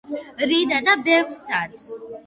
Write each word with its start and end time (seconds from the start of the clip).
რიდა 0.51 0.81
და 0.89 0.97
ბევრსაც 1.11 1.89